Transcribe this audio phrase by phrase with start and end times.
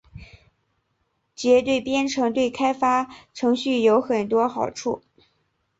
[1.35, 5.03] 结对编程对开发程序有很多好处。